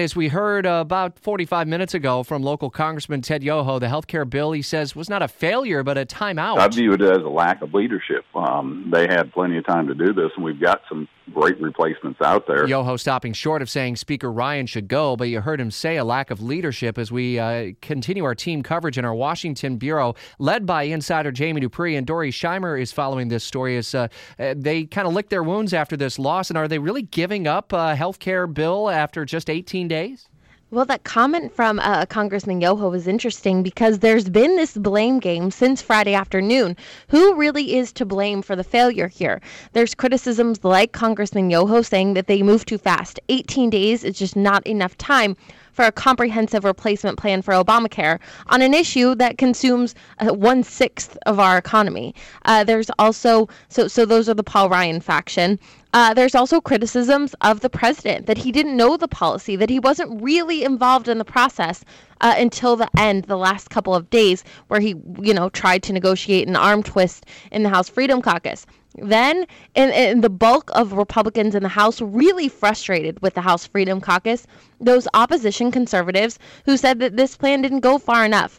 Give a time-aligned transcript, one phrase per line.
[0.00, 4.06] As we heard uh, about 45 minutes ago from local Congressman Ted Yoho, the health
[4.06, 6.56] care bill, he says, was not a failure, but a timeout.
[6.56, 8.24] I view it as a lack of leadership.
[8.34, 12.20] Um, they had plenty of time to do this, and we've got some great replacements
[12.20, 12.66] out there.
[12.66, 16.04] Yoho stopping short of saying Speaker Ryan should go, but you heard him say a
[16.04, 20.66] lack of leadership as we uh, continue our team coverage in our Washington bureau, led
[20.66, 21.96] by insider Jamie Dupree.
[21.96, 24.08] And Dorey Scheimer is following this story as uh,
[24.38, 26.50] uh they kind of lick their wounds after this loss.
[26.50, 30.28] And are they really giving up a health care bill after just 18 days?
[30.72, 35.50] Well, that comment from uh, Congressman Yoho was interesting because there's been this blame game
[35.50, 36.76] since Friday afternoon.
[37.08, 39.40] Who really is to blame for the failure here?
[39.72, 43.18] There's criticisms like Congressman Yoho saying that they moved too fast.
[43.28, 45.36] 18 days is just not enough time
[45.80, 51.16] for a comprehensive replacement plan for Obamacare on an issue that consumes uh, one sixth
[51.24, 52.14] of our economy.
[52.44, 55.58] Uh, there's also so so those are the Paul Ryan faction.
[55.94, 59.80] Uh, there's also criticisms of the president that he didn't know the policy, that he
[59.80, 61.82] wasn't really involved in the process
[62.20, 65.92] uh, until the end, the last couple of days, where he, you know, tried to
[65.92, 68.66] negotiate an arm twist in the House Freedom Caucus.
[68.96, 69.46] Then,
[69.76, 74.46] and the bulk of Republicans in the House really frustrated with the House Freedom Caucus,
[74.80, 78.58] those opposition conservatives who said that this plan didn't go far enough.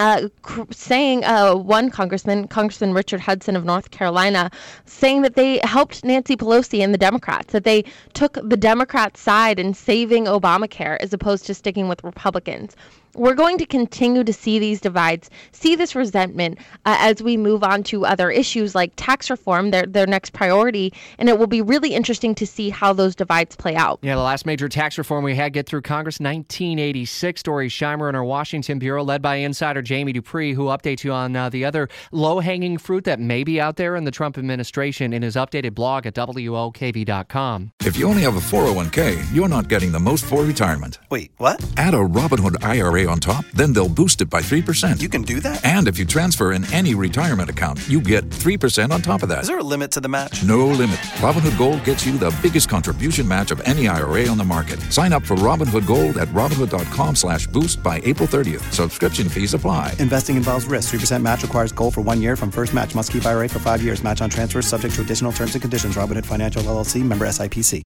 [0.00, 0.28] Uh,
[0.70, 4.50] saying uh, one congressman, Congressman Richard Hudson of North Carolina,
[4.86, 7.84] saying that they helped Nancy Pelosi and the Democrats, that they
[8.14, 12.76] took the Democrats' side in saving Obamacare as opposed to sticking with Republicans
[13.14, 17.62] we're going to continue to see these divides, see this resentment uh, as we move
[17.62, 21.62] on to other issues like tax reform, their their next priority, and it will be
[21.62, 23.98] really interesting to see how those divides play out.
[24.02, 27.42] Yeah, the last major tax reform we had get through Congress 1986.
[27.42, 31.34] Dorey Scheimer in our Washington bureau, led by insider Jamie Dupree, who updates you on
[31.34, 35.22] uh, the other low-hanging fruit that may be out there in the Trump administration in
[35.22, 37.72] his updated blog at WOKV.com.
[37.80, 40.98] If you only have a 401k, you're not getting the most for retirement.
[41.10, 41.64] Wait, what?
[41.76, 45.00] Add a Robinhood IRA IRA on top, then they'll boost it by 3%.
[45.00, 45.64] You can do that?
[45.64, 49.40] And if you transfer in any retirement account, you get 3% on top of that.
[49.42, 50.42] Is there a limit to the match?
[50.44, 50.98] No limit.
[51.20, 54.80] Robinhood Gold gets you the biggest contribution match of any IRA on the market.
[54.92, 58.72] Sign up for Robinhood Gold at Robinhood.com slash boost by April 30th.
[58.72, 59.94] Subscription fees apply.
[59.98, 60.94] Investing involves risk.
[60.94, 62.94] 3% match requires gold for one year from first match.
[62.94, 64.04] Must keep IRA for five years.
[64.04, 65.96] Match on transfers subject to additional terms and conditions.
[65.96, 67.82] Robinhood Financial LLC member SIPC.